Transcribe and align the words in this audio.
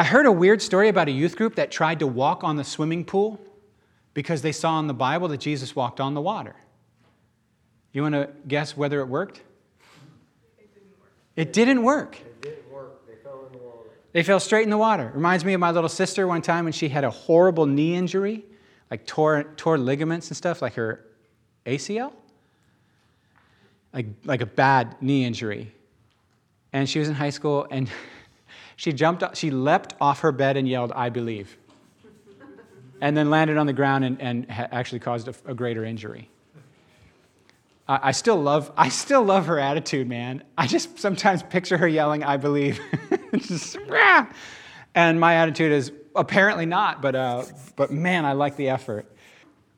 I 0.00 0.04
heard 0.04 0.24
a 0.24 0.32
weird 0.32 0.62
story 0.62 0.88
about 0.88 1.08
a 1.08 1.10
youth 1.10 1.36
group 1.36 1.56
that 1.56 1.70
tried 1.70 1.98
to 1.98 2.06
walk 2.06 2.42
on 2.42 2.56
the 2.56 2.64
swimming 2.64 3.04
pool 3.04 3.38
because 4.14 4.40
they 4.40 4.50
saw 4.50 4.80
in 4.80 4.86
the 4.86 4.94
Bible 4.94 5.28
that 5.28 5.40
Jesus 5.40 5.76
walked 5.76 6.00
on 6.00 6.14
the 6.14 6.22
water. 6.22 6.56
You 7.92 8.00
want 8.00 8.14
to 8.14 8.30
guess 8.48 8.74
whether 8.74 9.02
it 9.02 9.08
worked? 9.08 9.42
It 11.36 11.52
didn't 11.52 11.82
work. 11.82 12.18
It 12.18 12.40
didn't 12.40 12.70
work. 12.72 13.06
They 13.06 13.16
fell 13.22 13.44
in 13.44 13.52
the 13.52 13.58
water. 13.58 13.90
They 14.12 14.22
fell 14.22 14.40
straight 14.40 14.62
in 14.64 14.70
the 14.70 14.78
water. 14.78 15.12
Reminds 15.14 15.44
me 15.44 15.52
of 15.52 15.60
my 15.60 15.70
little 15.70 15.90
sister 15.90 16.26
one 16.26 16.40
time 16.40 16.64
when 16.64 16.72
she 16.72 16.88
had 16.88 17.04
a 17.04 17.10
horrible 17.10 17.66
knee 17.66 17.94
injury, 17.94 18.46
like 18.90 19.04
tore, 19.04 19.52
tore 19.58 19.76
ligaments 19.76 20.28
and 20.28 20.36
stuff, 20.36 20.62
like 20.62 20.76
her 20.76 21.04
ACL, 21.66 22.14
like, 23.92 24.06
like 24.24 24.40
a 24.40 24.46
bad 24.46 24.96
knee 25.02 25.26
injury. 25.26 25.74
And 26.72 26.88
she 26.88 27.00
was 27.00 27.10
in 27.10 27.14
high 27.14 27.28
school 27.28 27.66
and 27.70 27.90
she 28.80 28.94
jumped, 28.94 29.36
she 29.36 29.50
leapt 29.50 29.92
off 30.00 30.20
her 30.20 30.32
bed 30.32 30.56
and 30.56 30.66
yelled, 30.66 30.90
I 30.92 31.10
believe. 31.10 31.58
And 33.02 33.14
then 33.14 33.28
landed 33.28 33.58
on 33.58 33.66
the 33.66 33.74
ground 33.74 34.06
and, 34.06 34.18
and 34.22 34.46
actually 34.48 35.00
caused 35.00 35.28
a, 35.28 35.34
a 35.44 35.52
greater 35.52 35.84
injury. 35.84 36.30
I 37.86 38.12
still 38.12 38.40
love 38.40 38.72
I 38.78 38.88
still 38.88 39.22
love 39.22 39.46
her 39.46 39.58
attitude, 39.58 40.08
man. 40.08 40.44
I 40.56 40.66
just 40.66 40.98
sometimes 40.98 41.42
picture 41.42 41.76
her 41.76 41.88
yelling, 41.88 42.22
"I 42.22 42.36
believe," 42.36 42.80
just, 43.34 43.76
and 44.94 45.18
my 45.18 45.34
attitude 45.34 45.72
is 45.72 45.92
apparently 46.14 46.66
not, 46.66 47.02
but 47.02 47.16
uh, 47.16 47.44
but 47.74 47.90
man, 47.90 48.24
I 48.24 48.32
like 48.32 48.56
the 48.56 48.68
effort. 48.68 49.12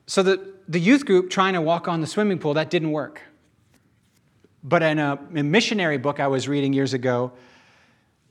So 0.07 0.23
the 0.23 0.55
the 0.69 0.79
youth 0.79 1.07
group 1.07 1.31
trying 1.31 1.55
to 1.55 1.63
walk 1.63 1.89
on 1.89 2.03
the 2.03 2.07
swimming 2.07 2.39
pool 2.39 2.55
that 2.55 2.69
didn't 2.69 2.93
work. 2.93 3.23
But 4.63 4.83
in 4.83 4.99
a, 4.99 5.19
a 5.35 5.43
missionary 5.43 5.97
book 5.97 6.21
I 6.21 6.29
was 6.29 6.47
reading 6.47 6.75
years 6.75 6.93
ago, 6.93 7.33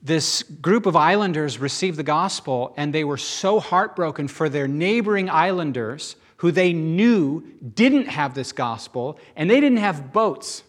this 0.02 0.42
group 0.42 0.86
of 0.86 0.96
islanders 0.96 1.58
received 1.58 1.96
the 1.96 2.02
gospel, 2.02 2.74
and 2.76 2.92
they 2.92 3.04
were 3.04 3.16
so 3.16 3.60
heartbroken 3.60 4.26
for 4.26 4.48
their 4.48 4.66
neighboring 4.66 5.30
islanders 5.30 6.16
who 6.38 6.50
they 6.50 6.72
knew 6.72 7.44
didn't 7.74 8.08
have 8.08 8.34
this 8.34 8.50
gospel, 8.50 9.16
and 9.36 9.48
they 9.48 9.60
didn't 9.60 9.78
have 9.78 10.12
boats. 10.12 10.64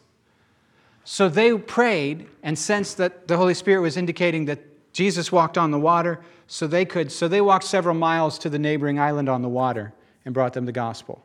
So 1.04 1.30
they 1.30 1.58
prayed 1.58 2.28
and 2.44 2.58
sensed 2.58 2.98
that 2.98 3.28
the 3.28 3.38
Holy 3.38 3.56
Spirit 3.56 3.81
was 3.81 3.98
indicating 3.98 4.45
that 4.45 4.59
Jesus 4.94 5.31
walked 5.31 5.58
on 5.58 5.72
the 5.72 5.80
water, 5.80 6.20
so 6.45 6.67
they 6.67 6.86
could. 6.86 7.11
So 7.11 7.28
they 7.28 7.42
walked 7.42 7.66
several 7.66 7.95
miles 7.95 8.38
to 8.39 8.50
the 8.50 8.59
neighboring 8.59 9.00
island 9.00 9.30
on 9.30 9.42
the 9.42 9.50
water 9.50 9.94
and 10.26 10.34
brought 10.34 10.54
them 10.54 10.66
the 10.66 10.72
gospel. 10.72 11.23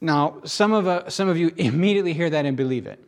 Now, 0.00 0.40
some 0.44 0.72
of, 0.72 0.86
uh, 0.86 1.10
some 1.10 1.28
of 1.28 1.36
you 1.36 1.52
immediately 1.56 2.14
hear 2.14 2.30
that 2.30 2.46
and 2.46 2.56
believe 2.56 2.86
it. 2.86 2.98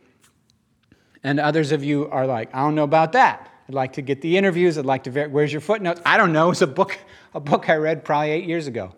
And 1.26 1.40
others 1.40 1.72
of 1.72 1.82
you 1.82 2.08
are 2.10 2.24
like, 2.24 2.54
I 2.54 2.60
don't 2.60 2.76
know 2.76 2.84
about 2.84 3.10
that. 3.12 3.50
I'd 3.68 3.74
like 3.74 3.94
to 3.94 4.02
get 4.02 4.20
the 4.20 4.36
interviews. 4.36 4.78
I'd 4.78 4.86
like 4.86 5.02
to, 5.04 5.10
ver- 5.10 5.28
where's 5.28 5.52
your 5.52 5.60
footnotes? 5.60 6.00
I 6.06 6.16
don't 6.18 6.32
know. 6.32 6.52
It's 6.52 6.62
a 6.62 6.68
book, 6.68 6.96
a 7.34 7.40
book 7.40 7.68
I 7.68 7.74
read 7.74 8.04
probably 8.04 8.30
eight 8.30 8.44
years 8.44 8.68
ago. 8.68 8.94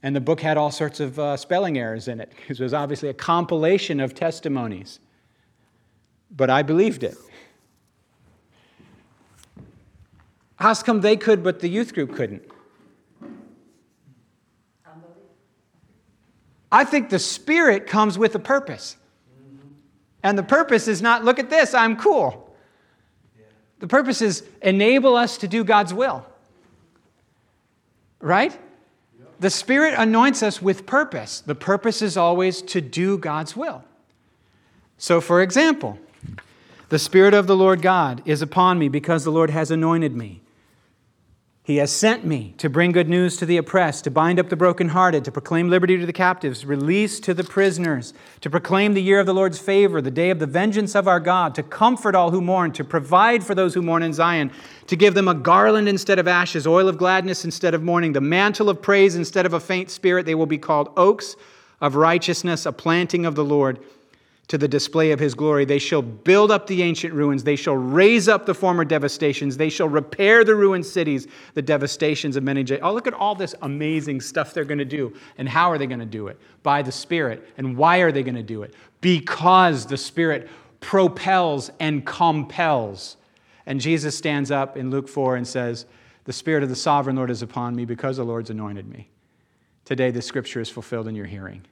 And 0.00 0.14
the 0.14 0.20
book 0.20 0.40
had 0.40 0.56
all 0.56 0.70
sorts 0.70 1.00
of 1.00 1.18
uh, 1.18 1.36
spelling 1.36 1.76
errors 1.76 2.06
in 2.06 2.20
it 2.20 2.32
because 2.36 2.60
it 2.60 2.62
was 2.62 2.72
obviously 2.72 3.08
a 3.08 3.14
compilation 3.14 3.98
of 3.98 4.14
testimonies. 4.14 5.00
But 6.30 6.50
I 6.50 6.62
believed 6.62 7.02
it. 7.02 7.16
How's 10.54 10.84
come 10.84 11.00
they 11.00 11.16
could, 11.16 11.42
but 11.42 11.58
the 11.58 11.68
youth 11.68 11.94
group 11.94 12.14
couldn't? 12.14 12.44
I 16.70 16.84
think 16.84 17.10
the 17.10 17.18
Spirit 17.18 17.88
comes 17.88 18.16
with 18.16 18.36
a 18.36 18.38
purpose. 18.38 18.96
And 20.24 20.38
the 20.38 20.42
purpose 20.42 20.88
is 20.88 21.02
not, 21.02 21.22
look 21.22 21.38
at 21.38 21.50
this, 21.50 21.74
I'm 21.74 21.96
cool. 21.96 22.50
The 23.78 23.86
purpose 23.86 24.22
is 24.22 24.42
enable 24.62 25.14
us 25.14 25.36
to 25.38 25.46
do 25.46 25.62
God's 25.62 25.92
will. 25.92 26.24
Right? 28.20 28.58
The 29.40 29.50
Spirit 29.50 29.92
anoints 29.98 30.42
us 30.42 30.62
with 30.62 30.86
purpose. 30.86 31.40
The 31.42 31.54
purpose 31.54 32.00
is 32.00 32.16
always 32.16 32.62
to 32.62 32.80
do 32.80 33.18
God's 33.18 33.54
will. 33.54 33.84
So, 34.96 35.20
for 35.20 35.42
example, 35.42 35.98
the 36.88 36.98
Spirit 36.98 37.34
of 37.34 37.46
the 37.46 37.56
Lord 37.56 37.82
God 37.82 38.22
is 38.24 38.40
upon 38.40 38.78
me 38.78 38.88
because 38.88 39.24
the 39.24 39.30
Lord 39.30 39.50
has 39.50 39.70
anointed 39.70 40.16
me. 40.16 40.40
He 41.66 41.76
has 41.76 41.90
sent 41.90 42.26
me 42.26 42.52
to 42.58 42.68
bring 42.68 42.92
good 42.92 43.08
news 43.08 43.38
to 43.38 43.46
the 43.46 43.56
oppressed, 43.56 44.04
to 44.04 44.10
bind 44.10 44.38
up 44.38 44.50
the 44.50 44.56
brokenhearted, 44.56 45.24
to 45.24 45.32
proclaim 45.32 45.70
liberty 45.70 45.96
to 45.96 46.04
the 46.04 46.12
captives, 46.12 46.66
release 46.66 47.18
to 47.20 47.32
the 47.32 47.42
prisoners, 47.42 48.12
to 48.42 48.50
proclaim 48.50 48.92
the 48.92 49.00
year 49.00 49.18
of 49.18 49.24
the 49.24 49.32
Lord's 49.32 49.58
favor, 49.58 50.02
the 50.02 50.10
day 50.10 50.28
of 50.28 50.40
the 50.40 50.46
vengeance 50.46 50.94
of 50.94 51.08
our 51.08 51.20
God, 51.20 51.54
to 51.54 51.62
comfort 51.62 52.14
all 52.14 52.30
who 52.30 52.42
mourn, 52.42 52.72
to 52.72 52.84
provide 52.84 53.42
for 53.42 53.54
those 53.54 53.72
who 53.72 53.80
mourn 53.80 54.02
in 54.02 54.12
Zion, 54.12 54.52
to 54.88 54.94
give 54.94 55.14
them 55.14 55.26
a 55.26 55.32
garland 55.32 55.88
instead 55.88 56.18
of 56.18 56.28
ashes, 56.28 56.66
oil 56.66 56.86
of 56.86 56.98
gladness 56.98 57.46
instead 57.46 57.72
of 57.72 57.82
mourning, 57.82 58.12
the 58.12 58.20
mantle 58.20 58.68
of 58.68 58.82
praise 58.82 59.16
instead 59.16 59.46
of 59.46 59.54
a 59.54 59.60
faint 59.60 59.90
spirit. 59.90 60.26
They 60.26 60.34
will 60.34 60.44
be 60.44 60.58
called 60.58 60.92
oaks 60.98 61.34
of 61.80 61.94
righteousness, 61.94 62.66
a 62.66 62.72
planting 62.72 63.24
of 63.24 63.36
the 63.36 63.44
Lord 63.44 63.78
to 64.48 64.58
the 64.58 64.68
display 64.68 65.10
of 65.10 65.18
his 65.18 65.34
glory. 65.34 65.64
They 65.64 65.78
shall 65.78 66.02
build 66.02 66.50
up 66.50 66.66
the 66.66 66.82
ancient 66.82 67.14
ruins. 67.14 67.44
They 67.44 67.56
shall 67.56 67.76
raise 67.76 68.28
up 68.28 68.44
the 68.44 68.54
former 68.54 68.84
devastations. 68.84 69.56
They 69.56 69.70
shall 69.70 69.88
repair 69.88 70.44
the 70.44 70.54
ruined 70.54 70.84
cities, 70.84 71.26
the 71.54 71.62
devastations 71.62 72.36
of 72.36 72.42
many. 72.42 72.64
Oh, 72.80 72.92
look 72.92 73.06
at 73.06 73.14
all 73.14 73.34
this 73.34 73.54
amazing 73.62 74.20
stuff 74.20 74.52
they're 74.52 74.64
going 74.64 74.78
to 74.78 74.84
do. 74.84 75.14
And 75.38 75.48
how 75.48 75.70
are 75.70 75.78
they 75.78 75.86
going 75.86 76.00
to 76.00 76.06
do 76.06 76.28
it? 76.28 76.38
By 76.62 76.82
the 76.82 76.92
Spirit. 76.92 77.48
And 77.56 77.76
why 77.76 77.98
are 77.98 78.12
they 78.12 78.22
going 78.22 78.34
to 78.34 78.42
do 78.42 78.62
it? 78.62 78.74
Because 79.00 79.86
the 79.86 79.96
Spirit 79.96 80.48
propels 80.80 81.70
and 81.80 82.04
compels. 82.04 83.16
And 83.64 83.80
Jesus 83.80 84.16
stands 84.16 84.50
up 84.50 84.76
in 84.76 84.90
Luke 84.90 85.08
4 85.08 85.36
and 85.36 85.48
says, 85.48 85.86
The 86.24 86.34
Spirit 86.34 86.62
of 86.62 86.68
the 86.68 86.76
sovereign 86.76 87.16
Lord 87.16 87.30
is 87.30 87.40
upon 87.40 87.74
me 87.74 87.86
because 87.86 88.18
the 88.18 88.24
Lord's 88.24 88.50
anointed 88.50 88.86
me. 88.86 89.08
Today, 89.86 90.10
the 90.10 90.22
scripture 90.22 90.60
is 90.60 90.68
fulfilled 90.68 91.08
in 91.08 91.14
your 91.14 91.26
hearing. 91.26 91.62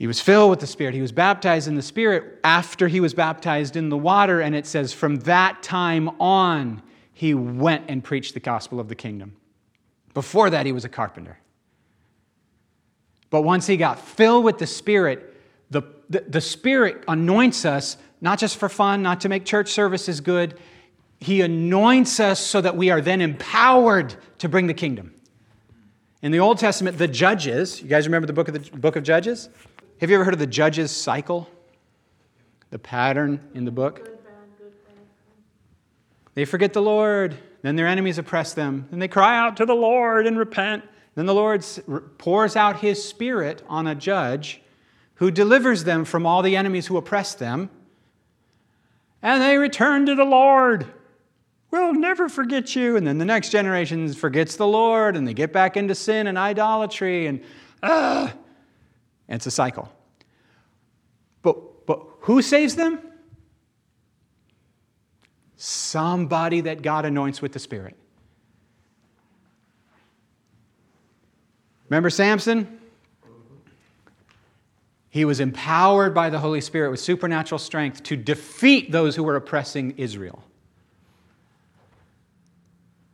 He 0.00 0.06
was 0.06 0.18
filled 0.18 0.48
with 0.48 0.60
the 0.60 0.66
Spirit. 0.66 0.94
He 0.94 1.02
was 1.02 1.12
baptized 1.12 1.68
in 1.68 1.74
the 1.74 1.82
Spirit 1.82 2.40
after 2.42 2.88
he 2.88 3.00
was 3.00 3.12
baptized 3.12 3.76
in 3.76 3.90
the 3.90 3.98
water. 3.98 4.40
And 4.40 4.56
it 4.56 4.64
says, 4.64 4.94
from 4.94 5.16
that 5.16 5.62
time 5.62 6.08
on, 6.18 6.80
he 7.12 7.34
went 7.34 7.84
and 7.86 8.02
preached 8.02 8.32
the 8.32 8.40
gospel 8.40 8.80
of 8.80 8.88
the 8.88 8.94
kingdom. 8.94 9.36
Before 10.14 10.48
that, 10.48 10.64
he 10.64 10.72
was 10.72 10.86
a 10.86 10.88
carpenter. 10.88 11.38
But 13.28 13.42
once 13.42 13.66
he 13.66 13.76
got 13.76 14.00
filled 14.00 14.42
with 14.42 14.56
the 14.56 14.66
Spirit, 14.66 15.36
the, 15.68 15.82
the, 16.08 16.24
the 16.26 16.40
Spirit 16.40 17.04
anoints 17.06 17.66
us 17.66 17.98
not 18.22 18.38
just 18.38 18.56
for 18.56 18.70
fun, 18.70 19.02
not 19.02 19.20
to 19.20 19.28
make 19.28 19.44
church 19.44 19.70
services 19.70 20.22
good. 20.22 20.58
He 21.18 21.42
anoints 21.42 22.20
us 22.20 22.40
so 22.40 22.62
that 22.62 22.74
we 22.74 22.88
are 22.88 23.02
then 23.02 23.20
empowered 23.20 24.14
to 24.38 24.48
bring 24.48 24.66
the 24.66 24.72
kingdom. 24.72 25.12
In 26.22 26.32
the 26.32 26.40
Old 26.40 26.58
Testament, 26.58 26.98
the 26.98 27.08
judges, 27.08 27.80
you 27.80 27.88
guys 27.88 28.06
remember 28.06 28.26
the 28.26 28.34
book 28.34 28.48
of 28.48 28.54
the 28.54 28.78
book 28.78 28.96
of 28.96 29.02
Judges? 29.02 29.48
Have 30.00 30.08
you 30.08 30.16
ever 30.16 30.24
heard 30.24 30.32
of 30.32 30.40
the 30.40 30.46
judge's 30.46 30.90
cycle? 30.90 31.46
The 32.70 32.78
pattern 32.78 33.38
in 33.52 33.66
the 33.66 33.70
book? 33.70 34.08
They 36.32 36.46
forget 36.46 36.72
the 36.72 36.80
Lord, 36.80 37.36
then 37.60 37.76
their 37.76 37.86
enemies 37.86 38.16
oppress 38.16 38.54
them, 38.54 38.86
then 38.90 38.98
they 38.98 39.08
cry 39.08 39.36
out 39.36 39.58
to 39.58 39.66
the 39.66 39.74
Lord 39.74 40.26
and 40.26 40.38
repent. 40.38 40.84
Then 41.16 41.26
the 41.26 41.34
Lord 41.34 41.66
pours 42.16 42.56
out 42.56 42.80
his 42.80 43.04
spirit 43.04 43.62
on 43.68 43.86
a 43.86 43.94
judge 43.94 44.62
who 45.16 45.30
delivers 45.30 45.84
them 45.84 46.06
from 46.06 46.24
all 46.24 46.40
the 46.40 46.56
enemies 46.56 46.86
who 46.86 46.96
oppress 46.96 47.34
them. 47.34 47.68
And 49.20 49.42
they 49.42 49.58
return 49.58 50.06
to 50.06 50.14
the 50.14 50.24
Lord. 50.24 50.86
We'll 51.70 51.92
never 51.92 52.30
forget 52.30 52.74
you. 52.74 52.96
And 52.96 53.06
then 53.06 53.18
the 53.18 53.26
next 53.26 53.50
generation 53.50 54.10
forgets 54.14 54.56
the 54.56 54.66
Lord 54.66 55.14
and 55.14 55.28
they 55.28 55.34
get 55.34 55.52
back 55.52 55.76
into 55.76 55.94
sin 55.94 56.26
and 56.26 56.38
idolatry 56.38 57.26
and 57.26 57.42
ah, 57.82 58.32
and 59.30 59.36
it's 59.36 59.46
a 59.46 59.50
cycle. 59.50 59.90
But, 61.42 61.86
but 61.86 62.02
who 62.22 62.42
saves 62.42 62.74
them? 62.74 62.98
Somebody 65.56 66.62
that 66.62 66.82
God 66.82 67.06
anoints 67.06 67.40
with 67.40 67.52
the 67.52 67.58
Spirit. 67.58 67.96
Remember 71.88 72.10
Samson? 72.10 72.80
He 75.10 75.24
was 75.24 75.40
empowered 75.40 76.14
by 76.14 76.30
the 76.30 76.38
Holy 76.38 76.60
Spirit 76.60 76.90
with 76.90 77.00
supernatural 77.00 77.58
strength 77.58 78.02
to 78.04 78.16
defeat 78.16 78.92
those 78.92 79.16
who 79.16 79.24
were 79.24 79.36
oppressing 79.36 79.94
Israel. 79.96 80.44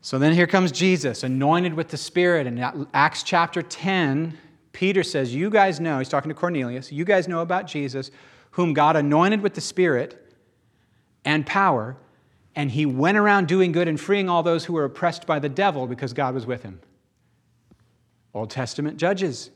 So 0.03 0.19
then 0.19 0.35
here 0.35 0.47
comes 0.47 0.73
Jesus, 0.73 1.25
anointed 1.25 1.75
with 1.75 1.89
the 1.89 1.97
Spirit. 1.97 2.47
In 2.47 2.87
Acts 2.95 3.23
chapter 3.23 3.61
10, 3.61 4.39
Peter 4.77 5.03
says, 5.03 5.35
You 5.35 5.49
guys 5.49 5.81
know, 5.81 6.01
he's 6.01 6.11
talking 6.11 6.29
to 6.29 6.35
Cornelius, 6.35 6.93
you 6.93 7.07
guys 7.07 7.27
know 7.29 7.41
about 7.41 7.67
Jesus, 7.67 8.11
whom 8.51 8.75
God 8.75 8.95
anointed 8.95 9.41
with 9.41 9.55
the 9.55 9.61
Spirit 9.63 10.23
and 11.25 11.47
power, 11.47 11.97
and 12.55 12.71
he 12.71 12.85
went 12.85 13.17
around 13.17 13.49
doing 13.49 13.73
good 13.73 13.89
and 13.89 13.99
freeing 13.99 14.29
all 14.29 14.43
those 14.43 14.67
who 14.67 14.75
were 14.75 14.85
oppressed 14.85 15.27
by 15.27 15.39
the 15.39 15.49
devil 15.49 15.87
because 15.87 16.13
God 16.13 16.35
was 16.35 16.45
with 16.45 16.63
him. 16.63 16.79
Old 18.35 18.51
Testament 18.51 18.99
judges. 18.99 19.49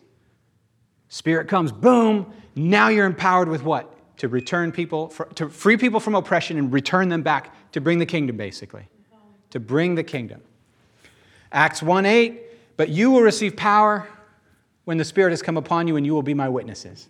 Spirit 1.11 1.49
comes, 1.49 1.71
boom, 1.71 2.33
now 2.55 2.89
you're 2.89 3.05
empowered 3.05 3.51
with 3.51 3.63
what? 3.63 3.95
To 4.21 4.29
return 4.29 4.73
people, 4.73 5.09
to 5.35 5.51
free 5.51 5.77
people 5.77 6.01
from 6.01 6.15
oppression 6.15 6.57
and 6.57 6.73
return 6.73 7.11
them 7.11 7.21
back 7.21 7.55
To 7.73 7.83
bring 7.83 7.99
the 7.99 8.07
kingdom, 8.07 8.39
basically. 8.39 8.89
To 9.51 9.61
bring 9.61 9.97
the 9.97 10.03
kingdom. 10.03 10.41
Acts 11.53 11.83
1 11.83 12.07
8, 12.07 12.41
but 12.79 12.89
you 12.89 13.11
will 13.11 13.21
receive 13.21 13.55
power 13.55 14.09
when 14.91 14.99
the 14.99 15.05
Spirit 15.05 15.31
has 15.31 15.41
come 15.41 15.57
upon 15.57 15.87
you, 15.87 15.95
and 15.95 16.05
you 16.05 16.13
will 16.13 16.21
be 16.25 16.35
my 16.35 16.49
witnesses. 16.49 17.09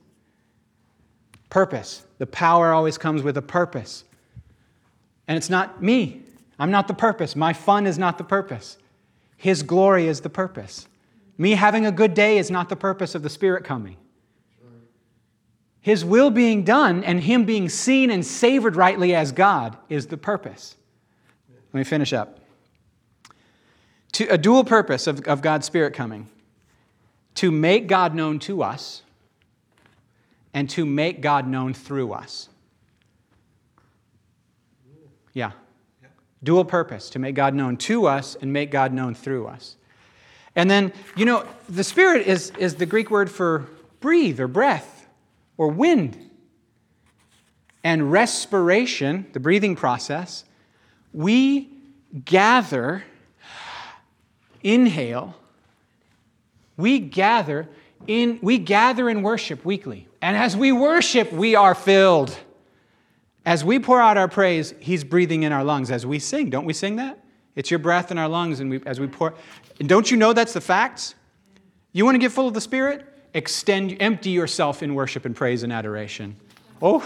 Purpose. 1.48 2.04
The 2.18 2.26
power 2.26 2.74
always 2.74 2.98
comes 2.98 3.22
with 3.22 3.38
a 3.38 3.40
purpose. 3.40 4.04
And 5.26 5.38
it's 5.38 5.48
not 5.48 5.82
me. 5.82 6.20
I'm 6.58 6.70
not 6.70 6.88
the 6.88 6.92
purpose. 6.92 7.34
My 7.34 7.54
fun 7.54 7.86
is 7.86 7.98
not 7.98 8.18
the 8.18 8.24
purpose. 8.24 8.76
His 9.38 9.62
glory 9.62 10.08
is 10.08 10.20
the 10.20 10.28
purpose. 10.28 10.88
Me 11.38 11.52
having 11.52 11.86
a 11.86 11.90
good 11.90 12.12
day 12.12 12.36
is 12.36 12.50
not 12.50 12.68
the 12.68 12.76
purpose 12.76 13.14
of 13.14 13.22
the 13.22 13.30
Spirit 13.30 13.64
coming. 13.64 13.96
His 15.80 16.04
will 16.04 16.28
being 16.28 16.64
done 16.64 17.02
and 17.02 17.22
Him 17.22 17.46
being 17.46 17.70
seen 17.70 18.10
and 18.10 18.26
savored 18.26 18.76
rightly 18.76 19.14
as 19.14 19.32
God 19.32 19.78
is 19.88 20.08
the 20.08 20.18
purpose. 20.18 20.76
Let 21.72 21.78
me 21.78 21.84
finish 21.84 22.12
up. 22.12 22.40
To, 24.12 24.26
a 24.26 24.36
dual 24.36 24.64
purpose 24.64 25.06
of, 25.06 25.26
of 25.26 25.40
God's 25.40 25.64
Spirit 25.64 25.94
coming 25.94 26.28
to 27.36 27.50
make 27.50 27.86
God 27.86 28.14
known 28.14 28.38
to 28.40 28.62
us 28.62 29.02
and 30.52 30.68
to 30.70 30.84
make 30.84 31.20
God 31.20 31.46
known 31.46 31.74
through 31.74 32.12
us. 32.12 32.48
Yeah. 35.32 35.52
Dual 36.42 36.64
purpose 36.64 37.10
to 37.10 37.18
make 37.18 37.34
God 37.34 37.54
known 37.54 37.76
to 37.78 38.06
us 38.06 38.34
and 38.34 38.52
make 38.52 38.70
God 38.70 38.92
known 38.92 39.14
through 39.14 39.46
us. 39.46 39.76
And 40.56 40.70
then, 40.70 40.92
you 41.16 41.24
know, 41.24 41.46
the 41.68 41.84
Spirit 41.84 42.26
is, 42.26 42.50
is 42.58 42.74
the 42.74 42.86
Greek 42.86 43.10
word 43.10 43.30
for 43.30 43.68
breathe 44.00 44.40
or 44.40 44.48
breath 44.48 45.08
or 45.56 45.68
wind. 45.68 46.30
And 47.84 48.10
respiration, 48.10 49.26
the 49.32 49.40
breathing 49.40 49.76
process, 49.76 50.44
we 51.12 51.70
gather, 52.24 53.04
inhale, 54.62 55.36
we 56.80 56.98
gather 56.98 57.68
in 58.06 58.38
we 58.42 58.58
gather 58.58 59.08
in 59.08 59.22
worship 59.22 59.64
weekly. 59.64 60.08
And 60.22 60.36
as 60.36 60.56
we 60.56 60.72
worship, 60.72 61.32
we 61.32 61.54
are 61.54 61.74
filled. 61.74 62.36
As 63.46 63.64
we 63.64 63.78
pour 63.78 64.00
out 64.00 64.16
our 64.16 64.28
praise, 64.28 64.74
He's 64.80 65.04
breathing 65.04 65.44
in 65.44 65.52
our 65.52 65.64
lungs 65.64 65.90
as 65.90 66.04
we 66.04 66.18
sing. 66.18 66.50
Don't 66.50 66.66
we 66.66 66.72
sing 66.72 66.96
that? 66.96 67.18
It's 67.56 67.70
your 67.70 67.78
breath 67.78 68.10
in 68.10 68.18
our 68.18 68.28
lungs, 68.28 68.60
and 68.60 68.70
we, 68.70 68.80
as 68.86 69.00
we 69.00 69.06
pour. 69.06 69.34
And 69.78 69.88
don't 69.88 70.10
you 70.10 70.16
know 70.16 70.32
that's 70.32 70.52
the 70.52 70.60
facts? 70.60 71.14
You 71.92 72.04
want 72.04 72.14
to 72.14 72.18
get 72.18 72.32
full 72.32 72.46
of 72.46 72.54
the 72.54 72.60
Spirit? 72.60 73.06
Extend, 73.34 73.96
empty 74.00 74.30
yourself 74.30 74.82
in 74.82 74.94
worship 74.94 75.24
and 75.24 75.34
praise 75.34 75.62
and 75.62 75.72
adoration. 75.72 76.36
Oh, 76.80 77.04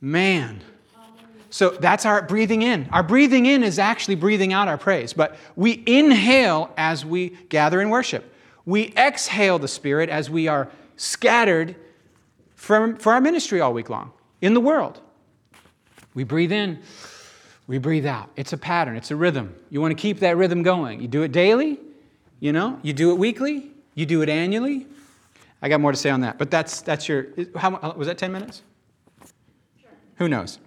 man. 0.00 0.62
So 1.56 1.70
that's 1.70 2.04
our 2.04 2.20
breathing 2.20 2.60
in. 2.60 2.86
Our 2.92 3.02
breathing 3.02 3.46
in 3.46 3.64
is 3.64 3.78
actually 3.78 4.16
breathing 4.16 4.52
out 4.52 4.68
our 4.68 4.76
praise, 4.76 5.14
but 5.14 5.38
we 5.56 5.82
inhale 5.86 6.70
as 6.76 7.02
we 7.02 7.30
gather 7.48 7.80
in 7.80 7.88
worship. 7.88 8.30
We 8.66 8.92
exhale 8.94 9.58
the 9.58 9.66
Spirit 9.66 10.10
as 10.10 10.28
we 10.28 10.48
are 10.48 10.68
scattered 10.98 11.74
for, 12.56 12.96
for 12.96 13.14
our 13.14 13.22
ministry 13.22 13.62
all 13.62 13.72
week 13.72 13.88
long 13.88 14.12
in 14.42 14.52
the 14.52 14.60
world. 14.60 15.00
We 16.12 16.24
breathe 16.24 16.52
in, 16.52 16.80
we 17.66 17.78
breathe 17.78 18.04
out. 18.04 18.28
It's 18.36 18.52
a 18.52 18.58
pattern, 18.58 18.94
it's 18.94 19.10
a 19.10 19.16
rhythm. 19.16 19.54
You 19.70 19.80
want 19.80 19.96
to 19.96 20.02
keep 20.02 20.18
that 20.18 20.36
rhythm 20.36 20.62
going. 20.62 21.00
You 21.00 21.08
do 21.08 21.22
it 21.22 21.32
daily, 21.32 21.80
you 22.38 22.52
know, 22.52 22.78
you 22.82 22.92
do 22.92 23.12
it 23.12 23.14
weekly, 23.14 23.70
you 23.94 24.04
do 24.04 24.20
it 24.20 24.28
annually. 24.28 24.86
I 25.62 25.70
got 25.70 25.80
more 25.80 25.92
to 25.92 25.96
say 25.96 26.10
on 26.10 26.20
that, 26.20 26.36
but 26.36 26.50
that's, 26.50 26.82
that's 26.82 27.08
your, 27.08 27.28
how, 27.56 27.76
uh, 27.76 27.94
was 27.96 28.08
that 28.08 28.18
10 28.18 28.30
minutes? 28.30 28.60
Sure. 29.80 29.88
Who 30.16 30.28
knows? 30.28 30.58